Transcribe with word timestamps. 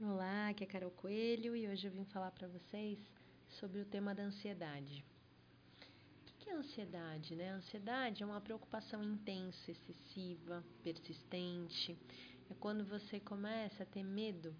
Olá, 0.00 0.50
aqui 0.50 0.62
é 0.62 0.66
Carol 0.66 0.92
Coelho 0.92 1.56
e 1.56 1.66
hoje 1.66 1.88
eu 1.88 1.90
vim 1.90 2.04
falar 2.04 2.30
para 2.30 2.46
vocês 2.46 3.00
sobre 3.58 3.80
o 3.80 3.84
tema 3.84 4.14
da 4.14 4.22
ansiedade. 4.22 5.04
O 6.24 6.38
que 6.38 6.48
é 6.48 6.54
ansiedade? 6.54 7.34
Né? 7.34 7.50
A 7.50 7.56
ansiedade 7.56 8.22
é 8.22 8.26
uma 8.26 8.40
preocupação 8.40 9.02
intensa, 9.02 9.72
excessiva, 9.72 10.64
persistente. 10.84 11.98
É 12.48 12.54
quando 12.60 12.84
você 12.84 13.18
começa 13.18 13.82
a 13.82 13.86
ter 13.86 14.04
medo 14.04 14.54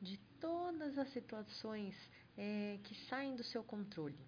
de 0.00 0.16
todas 0.38 0.96
as 0.96 1.12
situações 1.12 1.96
é, 2.38 2.78
que 2.84 2.94
saem 3.08 3.34
do 3.34 3.42
seu 3.42 3.64
controle. 3.64 4.24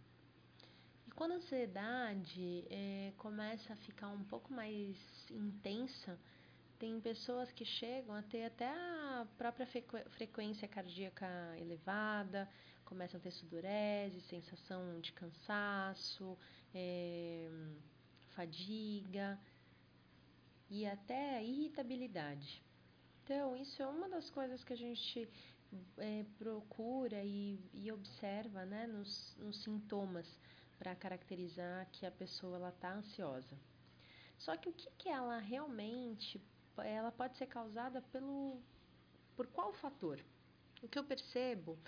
E 1.06 1.12
quando 1.12 1.30
a 1.30 1.36
ansiedade 1.36 2.64
é, 2.68 3.12
começa 3.18 3.72
a 3.72 3.76
ficar 3.76 4.08
um 4.08 4.24
pouco 4.24 4.52
mais 4.52 4.96
intensa, 5.30 6.18
tem 6.78 7.00
pessoas 7.00 7.50
que 7.50 7.64
chegam 7.64 8.14
a 8.14 8.22
ter 8.22 8.44
até 8.44 8.68
a 8.68 9.26
própria 9.38 9.66
frequência 10.10 10.68
cardíaca 10.68 11.26
elevada, 11.58 12.48
começam 12.84 13.18
a 13.18 13.22
ter 13.22 13.30
sudorese, 13.30 14.20
sensação 14.22 15.00
de 15.00 15.12
cansaço, 15.12 16.36
é, 16.74 17.48
fadiga 18.34 19.38
e 20.68 20.86
até 20.86 21.42
irritabilidade. 21.42 22.62
Então, 23.24 23.56
isso 23.56 23.82
é 23.82 23.86
uma 23.86 24.08
das 24.08 24.30
coisas 24.30 24.62
que 24.62 24.72
a 24.72 24.76
gente 24.76 25.28
é, 25.98 26.24
procura 26.38 27.24
e, 27.24 27.58
e 27.72 27.90
observa 27.90 28.64
né, 28.64 28.86
nos, 28.86 29.34
nos 29.38 29.62
sintomas 29.62 30.38
para 30.78 30.94
caracterizar 30.94 31.88
que 31.90 32.04
a 32.06 32.10
pessoa 32.10 32.68
está 32.68 32.92
ansiosa. 32.92 33.58
Só 34.38 34.56
que 34.56 34.68
o 34.68 34.72
que, 34.72 34.88
que 34.98 35.08
ela 35.08 35.38
realmente 35.38 36.40
ela 36.84 37.10
pode 37.10 37.36
ser 37.36 37.46
causada 37.46 38.02
pelo 38.12 38.60
por 39.36 39.46
qual 39.48 39.72
fator? 39.74 40.18
O 40.82 40.88
que 40.88 40.98
eu 40.98 41.04
percebo 41.04 41.78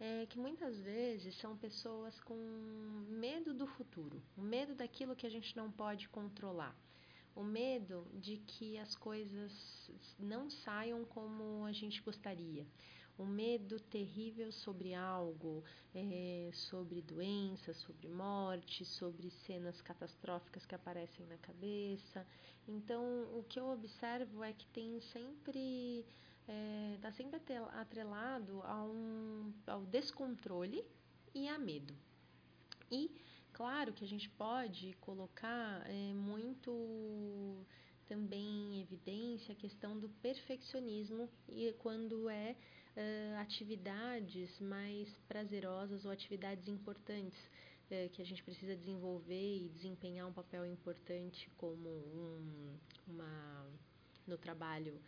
é 0.00 0.26
que 0.26 0.38
muitas 0.38 0.78
vezes 0.80 1.36
são 1.36 1.56
pessoas 1.56 2.18
com 2.20 2.36
medo 3.08 3.54
do 3.54 3.66
futuro, 3.66 4.22
o 4.36 4.42
medo 4.42 4.74
daquilo 4.74 5.16
que 5.16 5.26
a 5.26 5.30
gente 5.30 5.56
não 5.56 5.70
pode 5.70 6.08
controlar, 6.08 6.74
o 7.34 7.42
medo 7.42 8.06
de 8.14 8.38
que 8.38 8.78
as 8.78 8.94
coisas 8.96 9.52
não 10.18 10.50
saiam 10.50 11.04
como 11.04 11.64
a 11.64 11.72
gente 11.72 12.00
gostaria, 12.02 12.66
um 13.18 13.26
medo 13.26 13.78
terrível 13.78 14.50
sobre 14.50 14.94
algo, 14.94 15.62
é, 15.94 16.50
sobre 16.52 17.02
doença, 17.02 17.74
sobre 17.74 18.08
morte, 18.08 18.84
sobre 18.84 19.30
cenas 19.30 19.80
catastróficas 19.80 20.64
que 20.64 20.74
aparecem 20.74 21.26
na 21.26 21.36
cabeça. 21.38 22.26
Então, 22.66 23.02
o 23.38 23.44
que 23.48 23.58
eu 23.58 23.66
observo 23.70 24.42
é 24.42 24.52
que 24.52 24.66
tem 24.68 25.00
sempre 25.00 26.04
está 26.42 26.52
é, 26.52 26.98
tá 27.00 27.12
sempre 27.12 27.40
atrelado 27.74 28.60
a 28.64 28.84
um, 28.84 29.52
ao 29.66 29.82
descontrole 29.82 30.84
e 31.34 31.48
a 31.48 31.58
medo. 31.58 31.94
E 32.90 33.10
claro 33.52 33.92
que 33.92 34.04
a 34.04 34.08
gente 34.08 34.28
pode 34.30 34.94
colocar 35.00 35.82
é, 35.88 36.12
muito 36.14 37.64
também 38.06 38.74
em 38.74 38.82
evidência 38.82 39.52
a 39.52 39.56
questão 39.56 39.98
do 39.98 40.08
perfeccionismo 40.08 41.28
e 41.48 41.72
quando 41.78 42.28
é 42.28 42.56
uh, 42.96 43.40
atividades 43.40 44.58
mais 44.60 45.08
prazerosas 45.28 46.04
ou 46.04 46.10
atividades 46.10 46.68
importantes 46.68 47.38
uh, 47.90 48.08
que 48.10 48.22
a 48.22 48.24
gente 48.24 48.42
precisa 48.42 48.76
desenvolver 48.76 49.64
e 49.64 49.68
desempenhar 49.68 50.26
um 50.26 50.32
papel 50.32 50.66
importante 50.66 51.50
como 51.56 51.88
um, 51.88 52.78
uma 53.06 53.66
no 54.26 54.38
trabalho 54.38 55.00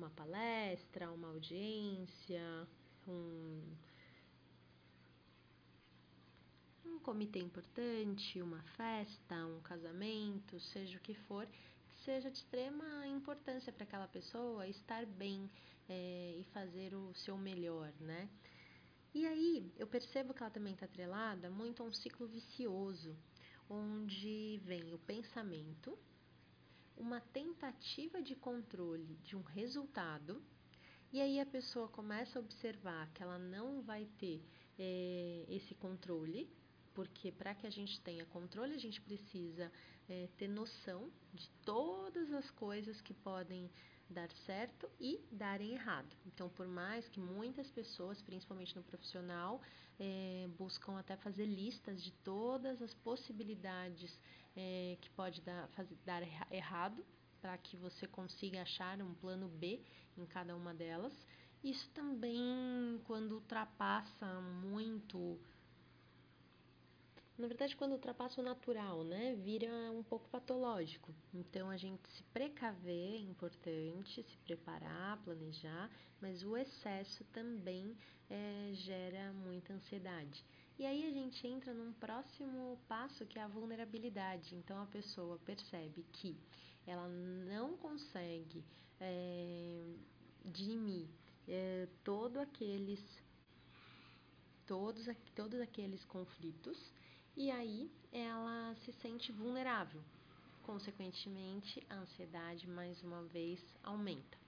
uma 0.00 0.10
palestra, 0.10 1.10
uma 1.10 1.28
audiência, 1.28 2.66
um, 3.06 3.62
um 6.86 6.98
comitê 7.00 7.38
importante, 7.38 8.40
uma 8.40 8.62
festa, 8.76 9.46
um 9.46 9.60
casamento, 9.60 10.58
seja 10.58 10.96
o 10.96 11.00
que 11.02 11.14
for, 11.14 11.46
seja 12.04 12.30
de 12.30 12.38
extrema 12.38 13.06
importância 13.06 13.70
para 13.70 13.84
aquela 13.84 14.08
pessoa 14.08 14.66
estar 14.66 15.04
bem 15.04 15.50
é, 15.90 16.36
e 16.38 16.44
fazer 16.44 16.94
o 16.94 17.12
seu 17.14 17.36
melhor, 17.36 17.92
né? 18.00 18.30
E 19.12 19.26
aí 19.26 19.72
eu 19.76 19.88
percebo 19.88 20.32
que 20.32 20.40
ela 20.40 20.52
também 20.52 20.72
está 20.72 20.86
atrelada 20.86 21.50
muito 21.50 21.82
a 21.82 21.86
um 21.86 21.92
ciclo 21.92 22.28
vicioso, 22.28 23.16
onde 23.68 24.60
vem 24.64 24.94
o 24.94 24.98
pensamento, 24.98 25.98
uma 26.96 27.20
tentativa 27.20 28.22
de 28.22 28.36
controle 28.36 29.16
de 29.24 29.34
um 29.34 29.42
resultado, 29.42 30.40
e 31.12 31.20
aí 31.20 31.40
a 31.40 31.46
pessoa 31.46 31.88
começa 31.88 32.38
a 32.38 32.42
observar 32.42 33.10
que 33.12 33.20
ela 33.20 33.38
não 33.38 33.82
vai 33.82 34.06
ter 34.16 34.40
é, 34.78 35.44
esse 35.48 35.74
controle, 35.74 36.48
porque 36.94 37.32
para 37.32 37.52
que 37.52 37.66
a 37.66 37.70
gente 37.70 38.00
tenha 38.02 38.24
controle, 38.26 38.74
a 38.74 38.78
gente 38.78 39.00
precisa 39.00 39.72
é, 40.08 40.28
ter 40.36 40.46
noção 40.46 41.10
de 41.34 41.50
todas 41.64 42.32
as 42.32 42.48
coisas 42.52 43.00
que 43.00 43.12
podem 43.12 43.68
dar 44.12 44.30
certo 44.46 44.88
e 44.98 45.20
darem 45.30 45.72
errado. 45.72 46.14
Então, 46.26 46.48
por 46.48 46.66
mais 46.66 47.08
que 47.08 47.20
muitas 47.20 47.70
pessoas, 47.70 48.20
principalmente 48.22 48.74
no 48.76 48.82
profissional, 48.82 49.60
é, 49.98 50.48
buscam 50.58 50.98
até 50.98 51.16
fazer 51.16 51.46
listas 51.46 52.02
de 52.02 52.12
todas 52.24 52.80
as 52.82 52.94
possibilidades 52.94 54.18
é, 54.56 54.96
que 55.00 55.10
pode 55.10 55.40
dar, 55.42 55.68
fazer, 55.68 55.96
dar 56.04 56.22
errado, 56.52 57.04
para 57.40 57.56
que 57.56 57.76
você 57.76 58.06
consiga 58.06 58.62
achar 58.62 59.00
um 59.00 59.14
plano 59.14 59.48
B 59.48 59.80
em 60.16 60.26
cada 60.26 60.54
uma 60.54 60.74
delas. 60.74 61.12
Isso 61.62 61.90
também, 61.90 63.00
quando 63.04 63.32
ultrapassa 63.32 64.40
muito 64.40 64.79
na 67.40 67.48
verdade, 67.48 67.74
quando 67.74 67.92
ultrapassa 67.92 68.40
o 68.40 68.44
natural, 68.44 69.02
né, 69.02 69.34
vira 69.34 69.66
um 69.90 70.02
pouco 70.02 70.28
patológico. 70.28 71.14
Então, 71.32 71.70
a 71.70 71.76
gente 71.76 72.06
se 72.10 72.22
precaver 72.24 73.14
é 73.14 73.18
importante, 73.18 74.22
se 74.22 74.36
preparar, 74.44 75.16
planejar, 75.24 75.90
mas 76.20 76.42
o 76.44 76.54
excesso 76.56 77.24
também 77.32 77.96
é, 78.28 78.70
gera 78.74 79.32
muita 79.32 79.72
ansiedade. 79.72 80.44
E 80.78 80.84
aí 80.84 81.06
a 81.06 81.10
gente 81.10 81.46
entra 81.46 81.72
num 81.72 81.92
próximo 81.94 82.78
passo 82.86 83.24
que 83.26 83.38
é 83.38 83.42
a 83.42 83.48
vulnerabilidade. 83.48 84.54
Então, 84.54 84.82
a 84.82 84.86
pessoa 84.86 85.38
percebe 85.38 86.04
que 86.12 86.36
ela 86.86 87.08
não 87.08 87.76
consegue 87.78 88.62
é, 89.00 89.94
dimir 90.44 91.08
é, 91.48 91.88
todo 92.04 92.38
aqueles 92.38 93.00
todos, 94.66 95.06
todos 95.34 95.60
aqueles 95.60 96.04
conflitos 96.04 96.78
e 97.36 97.50
aí 97.50 97.90
ela 98.12 98.74
se 98.84 98.92
sente 98.94 99.32
vulnerável. 99.32 100.02
Consequentemente, 100.62 101.84
a 101.88 101.96
ansiedade 101.96 102.68
mais 102.68 103.02
uma 103.02 103.22
vez 103.24 103.60
aumenta. 103.82 104.38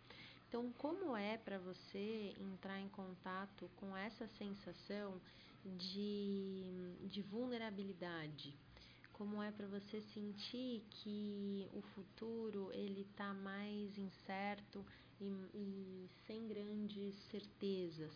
Então, 0.49 0.71
como 0.79 1.17
é 1.17 1.39
para 1.39 1.59
você 1.59 2.35
entrar 2.39 2.79
em 2.79 2.89
contato 2.91 3.71
com 3.77 3.97
essa 3.97 4.27
sensação 4.39 5.21
de, 5.65 6.95
de 7.09 7.23
vulnerabilidade? 7.23 8.55
Como 9.15 9.43
é 9.43 9.51
para 9.51 9.67
você 9.67 10.01
sentir 10.13 10.85
que 10.91 11.67
o 11.73 11.81
futuro 11.95 12.71
ele 12.73 13.03
está 13.03 13.33
mais 13.33 13.97
incerto 13.97 14.85
e, 15.21 15.25
e 15.55 16.11
sem 16.27 16.47
grandes 16.49 17.15
certezas? 17.31 18.13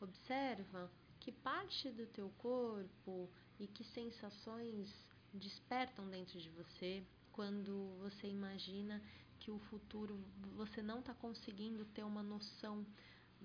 Observa 0.00 0.90
que 1.28 1.32
parte 1.32 1.90
do 1.90 2.06
teu 2.06 2.30
corpo 2.38 3.28
e 3.60 3.66
que 3.66 3.84
sensações 3.84 4.88
despertam 5.34 6.08
dentro 6.08 6.40
de 6.40 6.48
você 6.48 7.04
quando 7.32 7.94
você 8.00 8.28
imagina 8.28 9.02
que 9.38 9.50
o 9.50 9.58
futuro 9.58 10.18
você 10.56 10.80
não 10.80 11.00
está 11.00 11.12
conseguindo 11.12 11.84
ter 11.84 12.02
uma 12.02 12.22
noção 12.22 12.82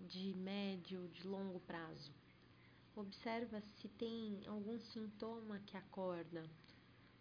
de 0.07 0.33
médio, 0.35 1.09
de 1.09 1.27
longo 1.27 1.59
prazo. 1.59 2.09
Observa 2.95 3.59
se 3.59 3.89
tem 3.89 4.39
algum 4.47 4.79
sintoma 4.79 5.59
que 5.65 5.75
acorda. 5.75 6.49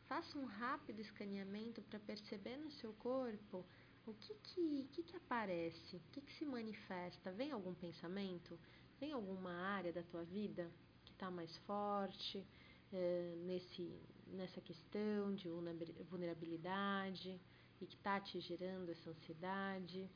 Faça 0.07 0.39
um 0.39 0.45
rápido 0.45 1.01
escaneamento 1.01 1.83
para 1.83 1.99
perceber 1.99 2.57
no 2.57 2.71
seu 2.71 2.93
corpo 2.93 3.65
o 4.07 4.15
que 4.15 4.33
que, 4.45 4.89
que, 4.93 5.03
que 5.03 5.17
aparece, 5.17 5.97
o 5.97 6.01
que, 6.13 6.21
que 6.21 6.33
se 6.35 6.45
manifesta. 6.45 7.33
Vem 7.33 7.51
algum 7.51 7.75
pensamento? 7.75 8.57
Vem 9.03 9.13
alguma 9.13 9.53
área 9.53 9.93
da 9.93 10.03
tua 10.05 10.25
vida 10.25 10.65
que 11.05 11.13
está 11.13 11.29
mais 11.29 11.55
forte? 11.67 12.47
é, 12.93 13.35
nesse, 13.47 13.91
nessa 14.27 14.61
questão 14.61 15.35
de 15.35 15.49
vulnerabilidade 16.11 17.41
e 17.81 17.87
que 17.87 17.97
está 17.97 18.21
te 18.21 18.39
gerando 18.41 18.91
essa 18.91 19.11
ansiedade. 19.11 20.09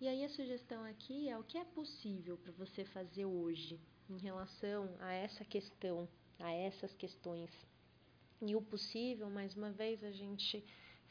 E 0.00 0.08
aí 0.08 0.24
a 0.24 0.28
sugestão 0.28 0.84
aqui 0.84 1.28
é 1.28 1.38
o 1.38 1.44
que 1.44 1.56
é 1.56 1.64
possível 1.64 2.36
para 2.36 2.52
você 2.52 2.84
fazer 2.84 3.24
hoje 3.24 3.80
em 4.08 4.18
relação 4.18 4.94
a 5.00 5.12
essa 5.12 5.44
questão, 5.44 6.08
a 6.38 6.50
essas 6.52 6.92
questões. 6.94 7.50
E 8.40 8.54
o 8.56 8.60
possível, 8.60 9.30
mais 9.30 9.54
uma 9.54 9.70
vez, 9.70 10.02
a 10.02 10.10
gente 10.10 10.64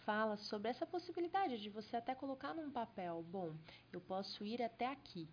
fala 0.05 0.35
sobre 0.35 0.69
essa 0.69 0.85
possibilidade 0.85 1.59
de 1.61 1.69
você 1.69 1.95
até 1.95 2.13
colocar 2.13 2.53
num 2.53 2.69
papel: 2.69 3.23
bom, 3.23 3.55
eu 3.93 4.01
posso 4.01 4.45
ir 4.45 4.61
até 4.61 4.87
aqui. 4.87 5.27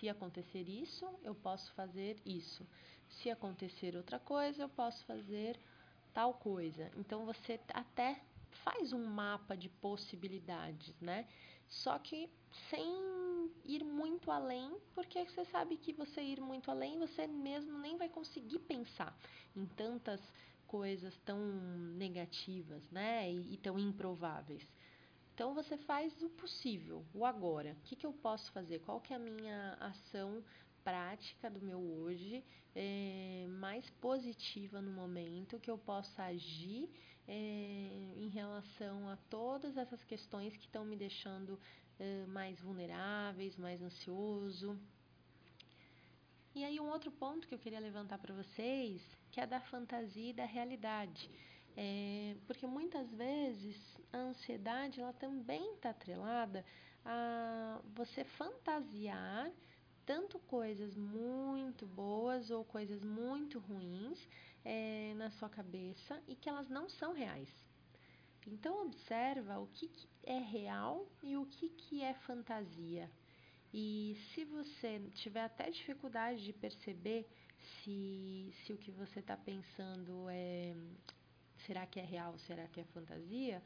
Se 0.00 0.08
acontecer 0.08 0.66
isso, 0.66 1.06
eu 1.22 1.34
posso 1.34 1.70
fazer 1.72 2.16
isso. 2.24 2.66
Se 3.06 3.28
acontecer 3.28 3.94
outra 3.94 4.18
coisa, 4.18 4.62
eu 4.62 4.68
posso 4.70 5.04
fazer 5.04 5.60
tal 6.14 6.32
coisa. 6.32 6.90
Então 6.96 7.26
você 7.26 7.60
até 7.74 8.18
faz 8.64 8.94
um 8.94 9.04
mapa 9.04 9.54
de 9.54 9.68
possibilidades, 9.68 10.98
né? 11.02 11.28
Só 11.68 11.98
que 11.98 12.30
sem 12.70 13.50
ir 13.66 13.84
muito 13.84 14.30
além, 14.30 14.74
porque 14.94 15.22
você 15.22 15.44
sabe 15.44 15.76
que 15.76 15.92
você 15.92 16.22
ir 16.22 16.40
muito 16.40 16.70
além, 16.70 16.98
você 16.98 17.26
mesmo 17.26 17.78
nem 17.78 17.98
vai 17.98 18.08
conseguir 18.08 18.60
pensar 18.60 19.14
em 19.54 19.66
tantas 19.66 20.18
coisas 20.66 21.14
tão 21.26 21.38
negativas, 21.98 22.82
né? 22.90 23.30
E, 23.30 23.52
e 23.52 23.56
tão 23.58 23.78
improváveis. 23.78 24.66
Então 25.40 25.54
você 25.54 25.78
faz 25.78 26.12
o 26.20 26.28
possível, 26.28 27.02
o 27.14 27.24
agora. 27.24 27.72
O 27.72 27.82
que, 27.84 27.96
que 27.96 28.04
eu 28.04 28.12
posso 28.12 28.52
fazer? 28.52 28.80
Qual 28.80 29.00
que 29.00 29.14
é 29.14 29.16
a 29.16 29.18
minha 29.18 29.72
ação 29.80 30.44
prática 30.84 31.48
do 31.48 31.62
meu 31.62 31.80
hoje 31.80 32.44
é, 32.74 33.46
mais 33.48 33.88
positiva 34.02 34.82
no 34.82 34.90
momento 34.90 35.58
que 35.58 35.70
eu 35.70 35.78
possa 35.78 36.24
agir 36.24 36.90
é, 37.26 38.12
em 38.16 38.28
relação 38.28 39.08
a 39.08 39.16
todas 39.30 39.78
essas 39.78 40.04
questões 40.04 40.54
que 40.58 40.66
estão 40.66 40.84
me 40.84 40.94
deixando 40.94 41.58
é, 41.98 42.26
mais 42.26 42.60
vulneráveis, 42.60 43.56
mais 43.56 43.80
ansioso. 43.80 44.78
E 46.54 46.62
aí 46.62 46.78
um 46.78 46.90
outro 46.90 47.10
ponto 47.12 47.48
que 47.48 47.54
eu 47.54 47.58
queria 47.58 47.80
levantar 47.80 48.18
para 48.18 48.34
vocês, 48.34 49.00
que 49.32 49.40
é 49.40 49.46
da 49.46 49.62
fantasia 49.62 50.32
e 50.32 50.34
da 50.34 50.44
realidade. 50.44 51.30
É, 51.74 52.36
porque 52.46 52.66
muitas 52.66 53.10
vezes 53.12 53.99
a 54.12 54.18
ansiedade 54.18 55.00
ela 55.00 55.12
também 55.12 55.74
está 55.74 55.90
atrelada 55.90 56.64
a 57.04 57.80
você 57.94 58.24
fantasiar 58.24 59.50
tanto 60.04 60.38
coisas 60.40 60.96
muito 60.96 61.86
boas 61.86 62.50
ou 62.50 62.64
coisas 62.64 63.02
muito 63.02 63.58
ruins 63.58 64.18
é, 64.64 65.14
na 65.16 65.30
sua 65.30 65.48
cabeça 65.48 66.20
e 66.26 66.34
que 66.34 66.48
elas 66.48 66.68
não 66.68 66.88
são 66.88 67.12
reais. 67.12 67.48
Então 68.46 68.86
observa 68.86 69.58
o 69.58 69.66
que, 69.68 69.88
que 69.88 70.08
é 70.24 70.38
real 70.38 71.06
e 71.22 71.36
o 71.36 71.46
que, 71.46 71.68
que 71.68 72.02
é 72.02 72.14
fantasia. 72.14 73.10
E 73.72 74.16
se 74.34 74.44
você 74.44 74.98
tiver 75.14 75.44
até 75.44 75.70
dificuldade 75.70 76.42
de 76.44 76.52
perceber 76.52 77.28
se, 77.60 78.52
se 78.64 78.72
o 78.72 78.78
que 78.78 78.90
você 78.90 79.20
está 79.20 79.36
pensando 79.36 80.26
é 80.28 80.74
será 81.66 81.86
que 81.86 82.00
é 82.00 82.04
real, 82.04 82.36
será 82.38 82.66
que 82.66 82.80
é 82.80 82.84
fantasia, 82.84 83.62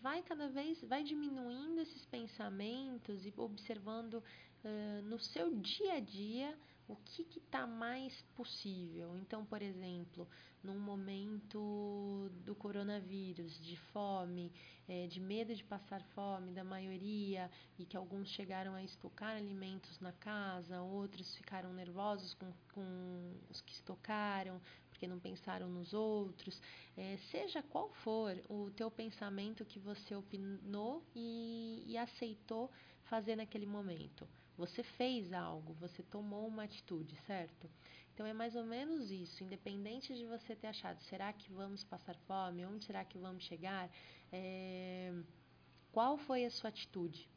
vai 0.00 0.22
cada 0.22 0.48
vez, 0.48 0.80
vai 0.82 1.02
diminuindo 1.02 1.80
esses 1.80 2.04
pensamentos 2.06 3.24
e 3.24 3.32
observando 3.36 4.14
uh, 4.14 5.02
no 5.04 5.18
seu 5.18 5.54
dia 5.54 5.94
a 5.94 6.00
dia 6.00 6.56
o 6.88 6.96
que 6.96 7.22
está 7.38 7.66
mais 7.66 8.20
possível. 8.34 9.16
Então, 9.16 9.44
por 9.44 9.62
exemplo, 9.62 10.28
num 10.62 10.78
momento 10.78 12.30
do 12.44 12.54
coronavírus, 12.54 13.58
de 13.64 13.76
fome, 13.92 14.52
é, 14.86 15.06
de 15.06 15.20
medo 15.20 15.54
de 15.54 15.64
passar 15.64 16.02
fome 16.14 16.52
da 16.52 16.62
maioria, 16.62 17.50
e 17.78 17.84
que 17.84 17.96
alguns 17.96 18.28
chegaram 18.30 18.74
a 18.74 18.82
estocar 18.82 19.36
alimentos 19.36 19.98
na 20.00 20.12
casa, 20.12 20.82
outros 20.82 21.34
ficaram 21.36 21.72
nervosos 21.72 22.34
com, 22.34 22.52
com 22.74 23.34
os 23.48 23.60
que 23.60 23.72
estocaram, 23.72 24.60
porque 25.02 25.08
não 25.08 25.18
pensaram 25.18 25.68
nos 25.68 25.92
outros. 25.92 26.60
É, 26.96 27.16
seja 27.32 27.60
qual 27.60 27.90
for 28.04 28.40
o 28.48 28.70
teu 28.70 28.88
pensamento 28.88 29.64
que 29.64 29.80
você 29.80 30.14
opinou 30.14 31.02
e, 31.12 31.82
e 31.88 31.98
aceitou 31.98 32.70
fazer 33.06 33.34
naquele 33.34 33.66
momento. 33.66 34.28
Você 34.56 34.84
fez 34.84 35.32
algo, 35.32 35.72
você 35.74 36.04
tomou 36.04 36.46
uma 36.46 36.62
atitude, 36.62 37.16
certo? 37.26 37.68
Então 38.14 38.24
é 38.24 38.32
mais 38.32 38.54
ou 38.54 38.64
menos 38.64 39.10
isso, 39.10 39.42
independente 39.42 40.14
de 40.14 40.24
você 40.24 40.54
ter 40.54 40.68
achado, 40.68 41.02
será 41.02 41.32
que 41.32 41.50
vamos 41.50 41.82
passar 41.82 42.14
fome? 42.28 42.64
Onde 42.64 42.84
será 42.84 43.04
que 43.04 43.18
vamos 43.18 43.42
chegar? 43.42 43.90
É... 44.30 45.12
Qual 45.90 46.16
foi 46.16 46.44
a 46.44 46.50
sua 46.50 46.68
atitude? 46.68 47.28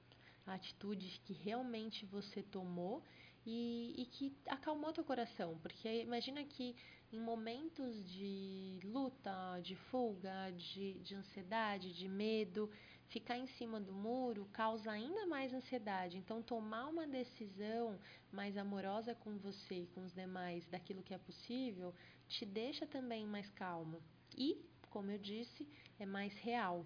A 0.45 0.53
atitude 0.53 1.19
que 1.25 1.33
realmente 1.33 2.05
você 2.05 2.43
tomou 2.43 3.01
e, 3.45 3.93
e 3.97 4.05
que 4.05 4.35
acalmou 4.47 4.91
teu 4.91 5.03
coração, 5.03 5.57
porque 5.61 6.01
imagina 6.01 6.43
que 6.43 6.75
em 7.15 7.19
momentos 7.19 8.03
de 8.11 8.79
luta, 8.83 9.59
de 9.61 9.75
fuga, 9.89 10.51
de, 10.51 10.93
de 10.99 11.15
ansiedade, 11.15 11.93
de 11.93 12.07
medo, 12.09 12.69
ficar 13.07 13.37
em 13.37 13.47
cima 13.47 13.79
do 13.79 13.93
muro 13.93 14.49
causa 14.51 14.91
ainda 14.91 15.25
mais 15.25 15.53
ansiedade. 15.53 16.17
Então, 16.17 16.41
tomar 16.41 16.87
uma 16.87 17.07
decisão 17.07 17.97
mais 18.31 18.57
amorosa 18.57 19.15
com 19.15 19.37
você 19.37 19.83
e 19.83 19.87
com 19.87 20.03
os 20.03 20.13
demais 20.13 20.67
daquilo 20.67 21.03
que 21.03 21.13
é 21.13 21.17
possível 21.17 21.93
te 22.27 22.45
deixa 22.45 22.85
também 22.85 23.25
mais 23.25 23.49
calmo 23.51 24.01
e, 24.37 24.59
como 24.89 25.09
eu 25.09 25.17
disse, 25.17 25.67
é 25.97 26.05
mais 26.05 26.33
real. 26.39 26.85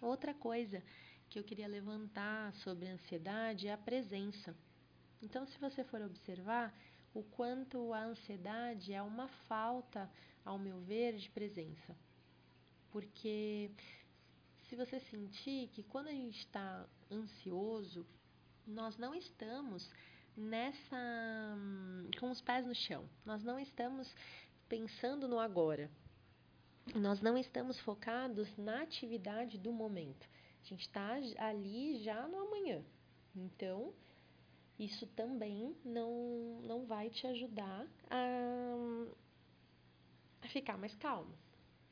Outra 0.00 0.34
coisa 0.34 0.82
que 1.28 1.38
eu 1.38 1.44
queria 1.44 1.68
levantar 1.68 2.52
sobre 2.56 2.88
a 2.88 2.94
ansiedade 2.94 3.68
é 3.68 3.72
a 3.72 3.78
presença. 3.78 4.56
Então, 5.22 5.46
se 5.46 5.56
você 5.58 5.84
for 5.84 6.02
observar 6.02 6.74
o 7.14 7.22
quanto 7.22 7.92
a 7.92 8.04
ansiedade 8.04 8.92
é 8.92 9.02
uma 9.02 9.28
falta, 9.48 10.10
ao 10.44 10.58
meu 10.58 10.80
ver, 10.80 11.16
de 11.16 11.30
presença. 11.30 11.96
Porque 12.90 13.70
se 14.68 14.76
você 14.76 14.98
sentir 15.00 15.68
que 15.68 15.82
quando 15.82 16.08
a 16.08 16.12
gente 16.12 16.38
está 16.38 16.86
ansioso, 17.10 18.06
nós 18.66 18.96
não 18.96 19.14
estamos 19.14 19.88
nessa 20.36 21.56
com 22.18 22.30
os 22.30 22.40
pés 22.40 22.66
no 22.66 22.74
chão. 22.74 23.08
Nós 23.24 23.42
não 23.42 23.58
estamos 23.58 24.12
pensando 24.68 25.28
no 25.28 25.38
agora. 25.38 25.90
Nós 26.94 27.20
não 27.20 27.36
estamos 27.36 27.78
focados 27.80 28.48
na 28.56 28.82
atividade 28.82 29.58
do 29.58 29.72
momento. 29.72 30.26
A 30.62 30.66
gente 30.66 30.82
está 30.82 31.12
ali 31.38 32.02
já 32.02 32.26
no 32.26 32.38
amanhã. 32.38 32.82
Então, 33.34 33.92
isso 34.84 35.06
também 35.08 35.76
não, 35.84 36.60
não 36.62 36.84
vai 36.84 37.08
te 37.08 37.26
ajudar 37.26 37.86
a, 38.10 39.06
a 40.42 40.48
ficar 40.48 40.76
mais 40.76 40.94
calmo. 40.96 41.32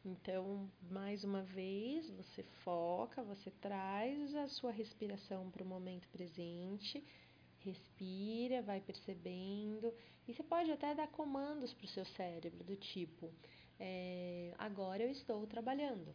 Então, 0.04 0.68
mais 0.90 1.22
uma 1.22 1.42
vez, 1.42 2.10
você 2.10 2.42
foca, 2.64 3.22
você 3.22 3.50
traz 3.60 4.34
a 4.34 4.48
sua 4.48 4.72
respiração 4.72 5.50
para 5.50 5.62
o 5.62 5.66
momento 5.66 6.08
presente, 6.08 7.04
respira, 7.58 8.62
vai 8.62 8.80
percebendo, 8.80 9.92
e 10.26 10.32
você 10.32 10.42
pode 10.42 10.72
até 10.72 10.94
dar 10.94 11.08
comandos 11.08 11.72
para 11.74 11.84
o 11.84 11.88
seu 11.88 12.04
cérebro, 12.04 12.64
do 12.64 12.76
tipo: 12.76 13.30
é, 13.78 14.54
agora 14.58 15.02
eu 15.02 15.10
estou 15.10 15.46
trabalhando. 15.46 16.14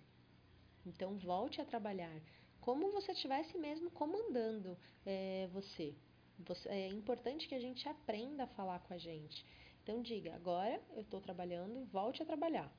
Então, 0.85 1.17
volte 1.17 1.61
a 1.61 1.65
trabalhar, 1.65 2.19
como 2.59 2.91
você 2.91 3.11
estivesse 3.11 3.57
mesmo 3.57 3.89
comandando 3.91 4.77
é, 5.05 5.47
você. 5.53 5.95
Você, 6.39 6.67
é 6.69 6.87
importante 6.87 7.47
que 7.47 7.55
a 7.55 7.59
gente 7.59 7.87
aprenda 7.87 8.43
a 8.43 8.47
falar 8.47 8.79
com 8.79 8.93
a 8.93 8.97
gente. 8.97 9.45
Então 9.83 10.01
diga, 10.01 10.35
agora 10.35 10.81
eu 10.95 11.01
estou 11.01 11.21
trabalhando, 11.21 11.85
volte 11.85 12.21
a 12.21 12.25
trabalhar. 12.25 12.71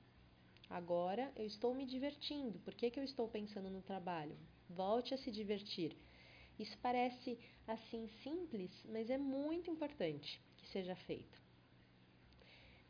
Agora 0.68 1.32
eu 1.36 1.46
estou 1.46 1.74
me 1.74 1.86
divertindo. 1.86 2.58
Por 2.60 2.74
que, 2.74 2.90
que 2.90 2.98
eu 2.98 3.04
estou 3.04 3.28
pensando 3.28 3.70
no 3.70 3.80
trabalho? 3.80 4.36
Volte 4.68 5.14
a 5.14 5.18
se 5.18 5.30
divertir. 5.30 5.96
Isso 6.58 6.76
parece 6.78 7.38
assim 7.66 8.08
simples, 8.22 8.70
mas 8.88 9.10
é 9.10 9.18
muito 9.18 9.70
importante 9.70 10.40
que 10.56 10.66
seja 10.68 10.96
feito. 10.96 11.40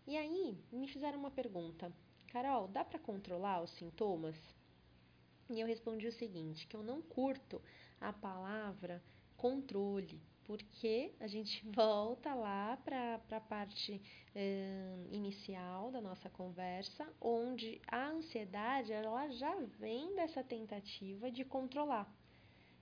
E 0.06 0.16
aí 0.16 0.56
me 0.72 0.88
fizeram 0.88 1.18
uma 1.18 1.30
pergunta: 1.30 1.92
Carol, 2.28 2.68
dá 2.68 2.84
para 2.84 2.98
controlar 2.98 3.62
os 3.62 3.70
sintomas? 3.72 4.36
E 5.50 5.60
eu 5.60 5.66
respondi 5.66 6.06
o 6.06 6.12
seguinte: 6.12 6.66
que 6.66 6.76
eu 6.76 6.82
não 6.82 7.02
curto 7.02 7.60
a 8.00 8.12
palavra 8.12 9.02
controle 9.36 10.20
porque 10.46 11.12
a 11.20 11.26
gente 11.26 11.66
volta 11.74 12.34
lá 12.34 12.78
para 12.84 13.20
a 13.30 13.40
parte 13.40 14.00
eh, 14.34 15.06
inicial 15.10 15.90
da 15.90 16.00
nossa 16.00 16.30
conversa, 16.30 17.06
onde 17.20 17.80
a 17.86 18.08
ansiedade 18.08 18.92
ela 18.92 19.28
já 19.30 19.54
vem 19.78 20.14
dessa 20.14 20.42
tentativa 20.42 21.30
de 21.30 21.44
controlar. 21.44 22.10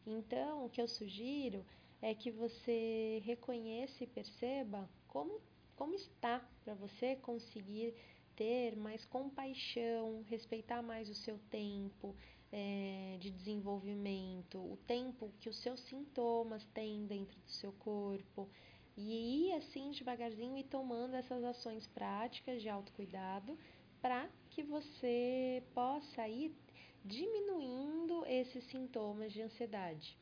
Então, 0.07 0.67
o 0.67 0.69
que 0.69 0.81
eu 0.81 0.87
sugiro 0.87 1.65
é 2.03 2.15
que 2.15 2.31
você 2.31 3.23
reconheça 3.25 4.05
e 4.05 4.07
perceba 4.07 4.89
como, 5.09 5.41
como 5.75 5.95
está 5.95 6.47
para 6.63 6.75
você 6.75 7.17
conseguir 7.17 7.95
ter 8.37 8.77
mais 8.77 9.05
compaixão, 9.07 10.23
respeitar 10.29 10.83
mais 10.83 11.09
o 11.09 11.15
seu 11.15 11.39
tempo, 11.51 12.15
é, 12.57 13.17
de 13.19 13.33
desenvolvimento, 13.33 14.59
o 14.59 14.79
tempo 14.87 15.33
que 15.41 15.49
os 15.49 15.57
seus 15.57 15.81
sintomas 15.81 16.65
têm 16.67 17.05
dentro 17.05 17.37
do 17.41 17.51
seu 17.51 17.73
corpo 17.73 18.49
e 18.97 19.49
ir 19.49 19.55
assim 19.55 19.91
devagarzinho 19.91 20.57
e 20.57 20.63
tomando 20.63 21.17
essas 21.17 21.43
ações 21.43 21.85
práticas 21.89 22.63
de 22.63 22.69
autocuidado 22.69 23.59
para 24.01 24.31
que 24.51 24.63
você 24.63 25.65
possa 25.75 26.29
ir 26.29 26.55
diminuindo 27.05 28.25
esses 28.25 28.63
sintomas 28.67 29.33
de 29.33 29.43
ansiedade. 29.43 30.17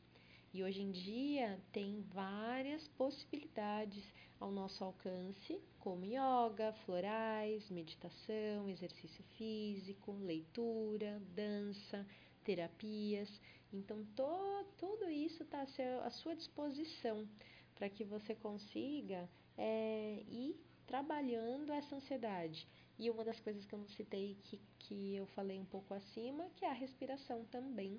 E 0.51 0.63
hoje 0.63 0.81
em 0.81 0.91
dia 0.91 1.61
tem 1.71 2.01
várias 2.11 2.87
possibilidades 2.87 4.03
ao 4.43 4.51
nosso 4.51 4.83
alcance, 4.83 5.61
como 5.79 6.03
yoga, 6.03 6.73
florais, 6.85 7.69
meditação, 7.69 8.67
exercício 8.67 9.23
físico, 9.37 10.11
leitura, 10.11 11.21
dança, 11.33 12.05
terapias. 12.43 13.29
Então, 13.71 14.03
to, 14.17 14.65
tudo 14.77 15.09
isso 15.09 15.43
está 15.43 15.65
à 16.03 16.09
sua 16.09 16.35
disposição 16.35 17.25
para 17.73 17.89
que 17.89 18.03
você 18.03 18.35
consiga 18.35 19.29
é, 19.57 20.21
ir 20.27 20.59
trabalhando 20.85 21.71
essa 21.71 21.95
ansiedade. 21.95 22.67
E 22.99 23.09
uma 23.09 23.23
das 23.23 23.39
coisas 23.39 23.65
que 23.65 23.73
eu 23.73 23.87
citei, 23.87 24.37
que, 24.43 24.59
que 24.77 25.15
eu 25.15 25.25
falei 25.27 25.57
um 25.57 25.65
pouco 25.65 25.93
acima, 25.93 26.49
que 26.57 26.65
é 26.65 26.69
a 26.69 26.73
respiração 26.73 27.45
também, 27.45 27.97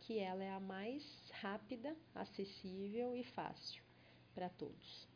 que 0.00 0.18
ela 0.18 0.42
é 0.42 0.52
a 0.52 0.58
mais 0.58 1.04
rápida, 1.32 1.94
acessível 2.14 3.14
e 3.14 3.22
fácil 3.22 3.82
para 4.34 4.48
todos. 4.48 5.11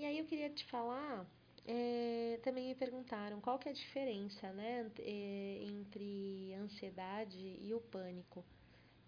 E 0.00 0.04
aí 0.06 0.18
eu 0.18 0.24
queria 0.24 0.48
te 0.48 0.64
falar, 0.64 1.26
é, 1.66 2.40
também 2.42 2.68
me 2.68 2.74
perguntaram 2.74 3.38
qual 3.38 3.58
que 3.58 3.68
é 3.68 3.70
a 3.70 3.74
diferença 3.74 4.50
né, 4.54 4.90
é, 4.98 5.62
entre 5.62 6.54
ansiedade 6.54 7.58
e 7.60 7.74
o 7.74 7.80
pânico. 7.82 8.42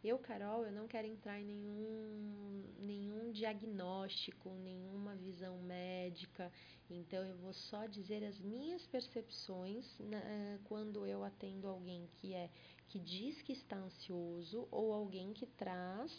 Eu, 0.05 0.19
Carol, 0.19 0.67
eu 0.67 0.71
não 0.71 0.87
quero 0.87 1.07
entrar 1.07 1.41
em 1.41 1.45
nenhum, 1.47 2.65
nenhum 2.81 3.33
diagnóstico, 3.33 4.51
nenhuma 4.63 5.15
visão 5.15 5.57
médica, 5.63 6.53
então 6.91 7.25
eu 7.25 7.39
vou 7.39 7.55
só 7.55 7.87
dizer 7.87 8.23
as 8.23 8.39
minhas 8.39 8.87
percepções 8.89 9.99
né, 9.99 10.61
quando 10.65 11.07
eu 11.07 11.25
atendo 11.25 11.69
alguém 11.69 12.07
que 12.21 12.35
é 12.35 12.51
que 12.89 12.99
diz 12.99 13.41
que 13.41 13.55
está 13.55 13.77
ansioso 13.77 14.69
ou 14.71 14.93
alguém 14.93 15.33
que 15.33 15.47
traz 15.47 16.13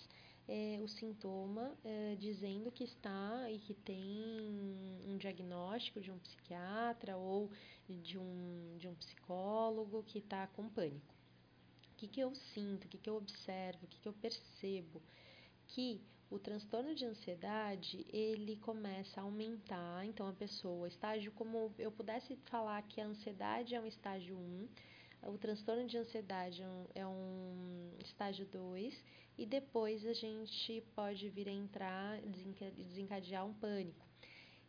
é, 0.48 0.80
o 0.82 0.88
sintoma 0.88 1.76
é, 1.84 2.16
dizendo 2.20 2.72
que 2.72 2.84
está 2.84 3.50
e 3.50 3.60
que 3.60 3.74
tem 3.74 4.12
um 5.08 5.18
diagnóstico 5.18 6.02
de 6.02 6.12
um 6.12 6.18
psiquiatra 6.20 7.16
ou 7.18 7.50
de 7.88 8.18
um, 8.18 8.78
de 8.78 8.88
um 8.88 8.96
psicólogo 8.96 10.04
que 10.04 10.20
está 10.20 10.48
com 10.48 10.68
pânico 10.70 11.14
que, 12.04 12.08
que 12.08 12.22
eu 12.22 12.34
sinto, 12.36 12.86
o 12.86 12.88
que, 12.88 12.98
que 12.98 13.10
eu 13.10 13.16
observo, 13.16 13.86
o 13.86 13.88
que, 13.88 14.00
que 14.00 14.08
eu 14.08 14.14
percebo, 14.14 15.02
que 15.68 16.02
o 16.30 16.38
transtorno 16.38 16.94
de 16.94 17.06
ansiedade 17.06 18.06
ele 18.12 18.58
começa 18.58 19.22
a 19.22 19.24
aumentar. 19.24 20.06
Então, 20.06 20.28
a 20.28 20.34
pessoa, 20.34 20.88
estágio 20.88 21.32
como 21.32 21.74
eu 21.78 21.92
pudesse 21.92 22.36
falar 22.46 22.82
que 22.84 23.00
a 23.00 23.06
ansiedade 23.06 23.76
é 23.76 23.80
um 23.80 23.86
estágio 23.86 24.36
1, 24.36 24.68
o 25.28 25.38
transtorno 25.38 25.86
de 25.88 25.98
ansiedade 25.98 26.62
é 26.94 27.06
um, 27.06 27.92
é 28.00 28.04
estágio 28.04 28.46
2, 28.46 29.04
e 29.38 29.46
depois 29.46 30.06
a 30.06 30.14
gente 30.14 30.82
pode 30.96 31.30
vir 31.30 31.48
a 31.48 31.52
entrar, 31.52 32.22
desencadear 32.76 33.46
um 33.46 33.54
pânico. 33.54 34.06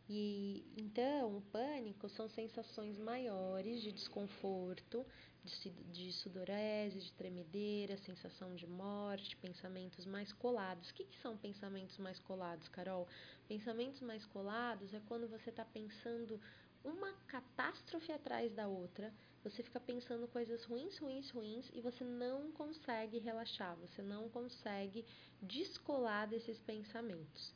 E 0.07 0.63
então, 0.77 1.37
o 1.37 1.41
pânico 1.41 2.07
são 2.09 2.29
sensações 2.29 2.97
maiores 2.99 3.81
de 3.81 3.91
desconforto, 3.91 5.05
de, 5.43 5.69
de 5.91 6.13
sudorese, 6.13 6.99
de 6.99 7.11
tremedeira, 7.13 7.97
sensação 7.97 8.55
de 8.55 8.67
morte, 8.67 9.35
pensamentos 9.37 10.05
mais 10.05 10.31
colados. 10.33 10.89
O 10.89 10.93
que, 10.93 11.05
que 11.05 11.17
são 11.17 11.35
pensamentos 11.37 11.97
mais 11.97 12.19
colados, 12.19 12.67
Carol? 12.69 13.07
Pensamentos 13.47 14.01
mais 14.01 14.25
colados 14.27 14.93
é 14.93 15.01
quando 15.07 15.27
você 15.27 15.49
está 15.49 15.65
pensando 15.65 16.39
uma 16.85 17.11
catástrofe 17.27 18.11
atrás 18.11 18.53
da 18.53 18.67
outra, 18.67 19.13
você 19.43 19.61
fica 19.61 19.79
pensando 19.79 20.27
coisas 20.27 20.63
ruins, 20.63 20.97
ruins, 20.97 21.29
ruins 21.31 21.69
e 21.73 21.81
você 21.81 22.03
não 22.03 22.51
consegue 22.51 23.17
relaxar, 23.19 23.75
você 23.77 24.01
não 24.01 24.29
consegue 24.29 25.05
descolar 25.41 26.27
desses 26.27 26.59
pensamentos. 26.59 27.53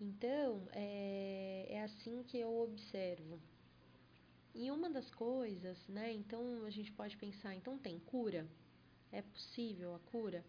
Então, 0.00 0.66
é, 0.72 1.66
é 1.68 1.82
assim 1.82 2.22
que 2.22 2.38
eu 2.38 2.56
observo. 2.60 3.38
E 4.54 4.70
uma 4.70 4.90
das 4.90 5.08
coisas, 5.10 5.78
né? 5.88 6.12
Então 6.12 6.64
a 6.64 6.70
gente 6.70 6.90
pode 6.92 7.16
pensar, 7.16 7.54
então 7.54 7.78
tem 7.78 7.98
cura? 7.98 8.48
É 9.12 9.22
possível 9.22 9.94
a 9.94 9.98
cura? 10.10 10.44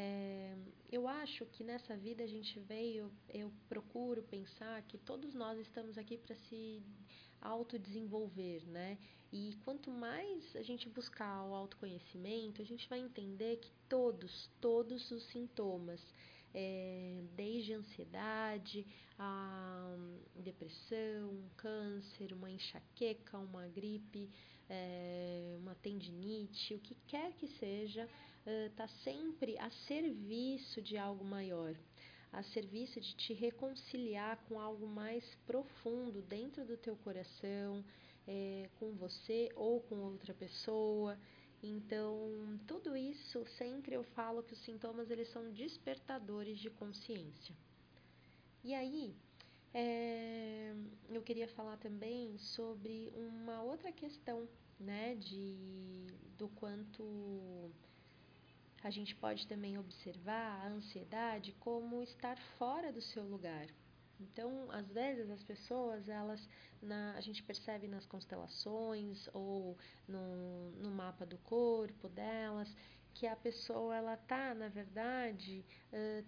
É, 0.00 0.54
eu 0.92 1.08
acho 1.08 1.44
que 1.46 1.64
nessa 1.64 1.96
vida 1.96 2.22
a 2.22 2.26
gente 2.28 2.60
veio, 2.60 3.10
eu 3.28 3.52
procuro 3.68 4.22
pensar 4.22 4.80
que 4.82 4.96
todos 4.96 5.34
nós 5.34 5.58
estamos 5.58 5.98
aqui 5.98 6.16
para 6.16 6.36
se 6.36 6.80
autodesenvolver, 7.40 8.64
né? 8.68 8.96
E 9.32 9.58
quanto 9.64 9.90
mais 9.90 10.54
a 10.54 10.62
gente 10.62 10.88
buscar 10.88 11.42
o 11.48 11.52
autoconhecimento, 11.52 12.62
a 12.62 12.64
gente 12.64 12.88
vai 12.88 13.00
entender 13.00 13.56
que 13.56 13.72
todos, 13.88 14.48
todos 14.60 15.10
os 15.10 15.24
sintomas, 15.32 16.00
é, 16.54 17.24
desde 17.34 17.72
ansiedade, 17.72 18.86
a 19.18 19.96
depressão, 20.36 21.50
câncer, 21.56 22.32
uma 22.32 22.48
enxaqueca, 22.48 23.36
uma 23.36 23.66
gripe, 23.66 24.30
é, 24.70 25.56
uma 25.58 25.74
tendinite, 25.74 26.74
o 26.74 26.78
que 26.78 26.94
quer 27.08 27.32
que 27.32 27.48
seja, 27.58 28.08
está 28.66 28.84
é, 28.84 28.88
sempre 29.04 29.58
a 29.58 29.70
serviço 29.70 30.80
de 30.80 30.96
algo 30.96 31.24
maior, 31.24 31.74
a 32.32 32.42
serviço 32.42 33.00
de 33.00 33.14
te 33.14 33.32
reconciliar 33.32 34.38
com 34.48 34.58
algo 34.60 34.86
mais 34.86 35.24
profundo 35.46 36.22
dentro 36.22 36.64
do 36.64 36.76
teu 36.76 36.96
coração, 36.96 37.84
é, 38.26 38.68
com 38.78 38.92
você 38.92 39.50
ou 39.54 39.80
com 39.80 39.96
outra 39.96 40.34
pessoa. 40.34 41.18
Então, 41.62 42.60
tudo 42.66 42.96
isso 42.96 43.44
sempre 43.56 43.94
eu 43.94 44.04
falo 44.04 44.42
que 44.42 44.52
os 44.52 44.60
sintomas 44.60 45.10
eles 45.10 45.28
são 45.28 45.50
despertadores 45.52 46.58
de 46.58 46.70
consciência. 46.70 47.54
E 48.62 48.74
aí, 48.74 49.14
é, 49.74 50.74
eu 51.10 51.22
queria 51.22 51.48
falar 51.48 51.76
também 51.78 52.36
sobre 52.38 53.12
uma 53.14 53.62
outra 53.62 53.90
questão, 53.92 54.48
né, 54.78 55.16
de 55.16 56.06
do 56.38 56.48
quanto 56.50 57.02
a 58.82 58.90
gente 58.90 59.14
pode 59.16 59.46
também 59.46 59.78
observar 59.78 60.64
a 60.64 60.68
ansiedade 60.68 61.52
como 61.60 62.02
estar 62.02 62.36
fora 62.58 62.92
do 62.92 63.00
seu 63.00 63.24
lugar. 63.24 63.66
Então, 64.20 64.68
às 64.70 64.88
vezes 64.90 65.30
as 65.30 65.42
pessoas, 65.42 66.08
elas, 66.08 66.48
na, 66.82 67.14
a 67.16 67.20
gente 67.20 67.42
percebe 67.42 67.86
nas 67.86 68.04
constelações 68.06 69.28
ou 69.32 69.76
no, 70.08 70.70
no 70.72 70.90
mapa 70.90 71.24
do 71.24 71.38
corpo 71.38 72.08
delas, 72.08 72.74
que 73.14 73.26
a 73.26 73.34
pessoa 73.34 73.96
ela 73.96 74.16
tá, 74.16 74.54
na 74.54 74.68
verdade, 74.68 75.64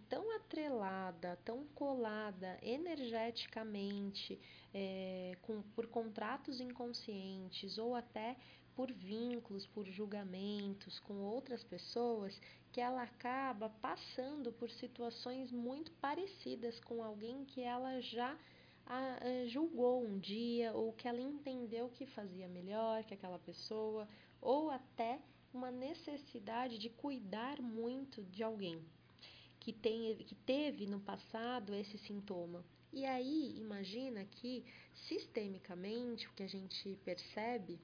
tão 0.08 0.34
atrelada, 0.34 1.38
tão 1.44 1.64
colada 1.68 2.58
energeticamente 2.62 4.40
é, 4.74 5.36
com, 5.42 5.62
por 5.62 5.86
contratos 5.86 6.60
inconscientes 6.60 7.78
ou 7.78 7.94
até 7.94 8.36
por 8.74 8.92
vínculos, 8.92 9.66
por 9.66 9.86
julgamentos 9.86 10.98
com 11.00 11.14
outras 11.22 11.62
pessoas, 11.64 12.40
que 12.72 12.80
ela 12.80 13.02
acaba 13.02 13.68
passando 13.68 14.52
por 14.52 14.70
situações 14.70 15.50
muito 15.50 15.90
parecidas 15.92 16.78
com 16.80 17.02
alguém 17.02 17.44
que 17.44 17.60
ela 17.60 18.00
já 18.00 18.36
a, 18.86 19.18
a, 19.24 19.46
julgou 19.46 20.04
um 20.04 20.18
dia 20.18 20.72
ou 20.72 20.92
que 20.92 21.06
ela 21.06 21.20
entendeu 21.20 21.88
que 21.88 22.06
fazia 22.06 22.48
melhor 22.48 23.04
que 23.04 23.14
aquela 23.14 23.38
pessoa 23.38 24.08
ou 24.40 24.70
até 24.70 25.20
uma 25.52 25.70
necessidade 25.70 26.78
de 26.78 26.88
cuidar 26.88 27.60
muito 27.60 28.22
de 28.24 28.42
alguém 28.42 28.80
que, 29.58 29.72
tem, 29.72 30.16
que 30.16 30.34
teve 30.34 30.86
no 30.86 31.00
passado 31.00 31.74
esse 31.74 31.98
sintoma. 31.98 32.64
E 32.92 33.04
aí, 33.04 33.54
imagina 33.58 34.24
que 34.24 34.64
sistemicamente 34.94 36.26
o 36.26 36.32
que 36.32 36.42
a 36.42 36.48
gente 36.48 36.98
percebe 37.04 37.78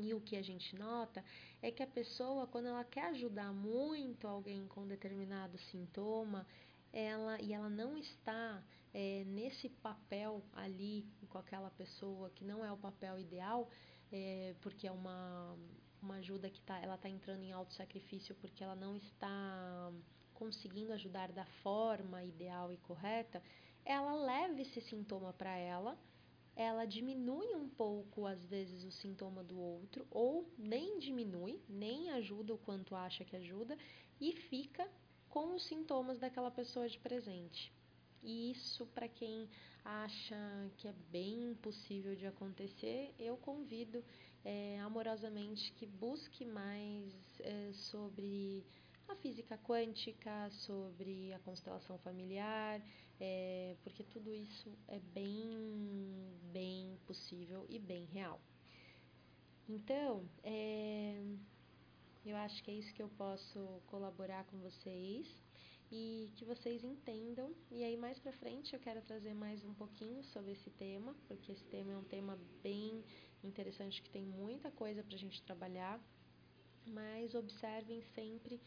e 0.00 0.14
o 0.14 0.20
que 0.20 0.36
a 0.36 0.42
gente 0.42 0.76
nota 0.76 1.24
é 1.60 1.70
que 1.70 1.82
a 1.82 1.86
pessoa, 1.86 2.46
quando 2.46 2.66
ela 2.66 2.84
quer 2.84 3.06
ajudar 3.06 3.52
muito 3.52 4.26
alguém 4.26 4.66
com 4.66 4.86
determinado 4.86 5.58
sintoma, 5.58 6.46
ela 6.92 7.40
e 7.40 7.52
ela 7.52 7.68
não 7.68 7.96
está 7.96 8.62
é, 8.94 9.24
nesse 9.26 9.68
papel 9.68 10.42
ali 10.52 11.06
com 11.28 11.38
aquela 11.38 11.70
pessoa 11.70 12.30
que 12.30 12.44
não 12.44 12.64
é 12.64 12.72
o 12.72 12.76
papel 12.76 13.18
ideal, 13.18 13.68
é, 14.10 14.54
porque 14.60 14.86
é 14.86 14.92
uma, 14.92 15.56
uma 16.00 16.16
ajuda 16.16 16.48
que 16.48 16.60
tá, 16.62 16.78
ela 16.78 16.94
está 16.94 17.08
entrando 17.08 17.42
em 17.42 17.52
auto 17.52 17.74
sacrifício 17.74 18.34
porque 18.36 18.64
ela 18.64 18.76
não 18.76 18.96
está 18.96 19.92
conseguindo 20.34 20.92
ajudar 20.92 21.32
da 21.32 21.44
forma 21.62 22.22
ideal 22.24 22.72
e 22.72 22.76
correta, 22.78 23.42
ela 23.84 24.14
leva 24.14 24.60
esse 24.60 24.80
sintoma 24.82 25.32
para 25.32 25.56
ela 25.56 25.98
ela 26.58 26.84
diminui 26.84 27.54
um 27.54 27.68
pouco, 27.68 28.26
às 28.26 28.44
vezes, 28.44 28.82
o 28.82 28.90
sintoma 28.90 29.44
do 29.44 29.56
outro, 29.56 30.04
ou 30.10 30.44
nem 30.58 30.98
diminui, 30.98 31.62
nem 31.68 32.10
ajuda 32.10 32.52
o 32.52 32.58
quanto 32.58 32.96
acha 32.96 33.24
que 33.24 33.36
ajuda, 33.36 33.78
e 34.20 34.32
fica 34.32 34.90
com 35.28 35.54
os 35.54 35.64
sintomas 35.64 36.18
daquela 36.18 36.50
pessoa 36.50 36.88
de 36.88 36.98
presente. 36.98 37.72
E 38.24 38.50
isso, 38.50 38.84
para 38.86 39.06
quem 39.06 39.48
acha 39.84 40.36
que 40.78 40.88
é 40.88 40.94
bem 41.12 41.52
impossível 41.52 42.16
de 42.16 42.26
acontecer, 42.26 43.14
eu 43.20 43.36
convido 43.36 44.04
é, 44.44 44.80
amorosamente 44.80 45.72
que 45.74 45.86
busque 45.86 46.44
mais 46.44 47.14
é, 47.38 47.70
sobre 47.72 48.66
a 49.06 49.14
física 49.14 49.56
quântica, 49.58 50.50
sobre 50.50 51.32
a 51.32 51.38
constelação 51.38 51.96
familiar, 51.98 52.82
é, 53.20 53.76
porque 53.82 54.04
tudo 54.04 54.32
isso 54.32 54.72
é 54.86 54.98
bem, 54.98 56.38
bem 56.52 56.98
possível 57.06 57.66
e 57.68 57.78
bem 57.78 58.04
real. 58.06 58.40
Então, 59.68 60.28
é, 60.42 61.20
eu 62.24 62.36
acho 62.36 62.62
que 62.62 62.70
é 62.70 62.74
isso 62.74 62.94
que 62.94 63.02
eu 63.02 63.08
posso 63.10 63.82
colaborar 63.86 64.44
com 64.44 64.58
vocês 64.58 65.26
e 65.90 66.30
que 66.36 66.44
vocês 66.44 66.84
entendam. 66.84 67.54
E 67.70 67.82
aí 67.82 67.96
mais 67.96 68.18
para 68.18 68.32
frente 68.32 68.74
eu 68.74 68.80
quero 68.80 69.02
trazer 69.02 69.34
mais 69.34 69.64
um 69.64 69.74
pouquinho 69.74 70.22
sobre 70.24 70.52
esse 70.52 70.70
tema, 70.70 71.14
porque 71.26 71.52
esse 71.52 71.64
tema 71.66 71.92
é 71.92 71.96
um 71.96 72.04
tema 72.04 72.38
bem 72.62 73.04
interessante 73.42 74.02
que 74.02 74.10
tem 74.10 74.24
muita 74.24 74.70
coisa 74.70 75.02
para 75.02 75.14
a 75.14 75.18
gente 75.18 75.42
trabalhar. 75.42 76.00
Mas 76.86 77.34
observem 77.34 78.00
sempre 78.14 78.60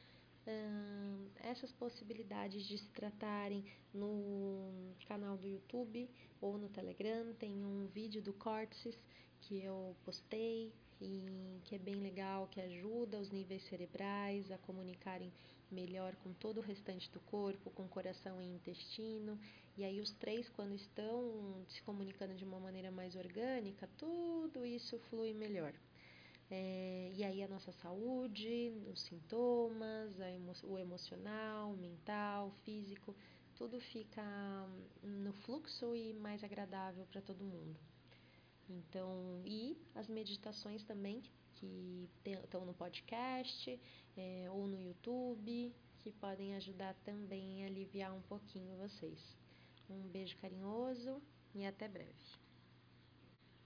essas 1.43 1.71
possibilidades 1.73 2.65
de 2.65 2.77
se 2.77 2.89
tratarem 2.89 3.63
no 3.93 4.95
canal 5.07 5.37
do 5.37 5.47
YouTube 5.47 6.09
ou 6.39 6.57
no 6.57 6.69
Telegram. 6.69 7.33
Tem 7.33 7.63
um 7.63 7.87
vídeo 7.87 8.21
do 8.21 8.33
Córtices 8.33 8.95
que 9.41 9.61
eu 9.63 9.95
postei 10.05 10.71
e 10.99 11.59
que 11.65 11.75
é 11.75 11.79
bem 11.79 11.95
legal, 11.95 12.47
que 12.47 12.61
ajuda 12.61 13.19
os 13.19 13.31
níveis 13.31 13.63
cerebrais 13.63 14.51
a 14.51 14.57
comunicarem 14.59 15.31
melhor 15.71 16.15
com 16.17 16.33
todo 16.33 16.57
o 16.57 16.61
restante 16.61 17.09
do 17.11 17.19
corpo, 17.21 17.71
com 17.71 17.87
coração 17.87 18.41
e 18.41 18.45
intestino. 18.45 19.39
E 19.77 19.83
aí 19.83 19.99
os 19.99 20.11
três, 20.11 20.49
quando 20.49 20.75
estão 20.75 21.65
se 21.69 21.81
comunicando 21.83 22.35
de 22.35 22.43
uma 22.43 22.59
maneira 22.59 22.91
mais 22.91 23.15
orgânica, 23.15 23.89
tudo 23.97 24.65
isso 24.65 24.99
flui 25.09 25.33
melhor. 25.33 25.73
É, 26.53 27.09
e 27.15 27.23
aí 27.23 27.41
a 27.41 27.47
nossa 27.47 27.71
saúde, 27.71 28.73
os 28.91 29.01
sintomas, 29.03 30.19
emo 30.19 30.51
o 30.63 30.77
emocional, 30.77 31.73
mental, 31.77 32.51
físico, 32.65 33.15
tudo 33.55 33.79
fica 33.79 34.21
no 35.01 35.31
fluxo 35.31 35.95
e 35.95 36.13
mais 36.13 36.43
agradável 36.43 37.05
para 37.05 37.21
todo 37.21 37.45
mundo. 37.45 37.79
Então, 38.69 39.41
e 39.45 39.77
as 39.95 40.09
meditações 40.09 40.83
também 40.83 41.23
que 41.55 42.09
estão 42.25 42.65
no 42.65 42.73
podcast 42.73 43.79
é, 44.17 44.47
ou 44.51 44.67
no 44.67 44.81
YouTube, 44.81 45.73
que 45.99 46.11
podem 46.11 46.55
ajudar 46.55 46.95
também 47.05 47.63
a 47.63 47.67
aliviar 47.67 48.13
um 48.13 48.21
pouquinho 48.23 48.75
vocês. 48.75 49.37
Um 49.89 50.01
beijo 50.09 50.35
carinhoso 50.37 51.21
e 51.55 51.65
até 51.65 51.87
breve. 51.87 52.40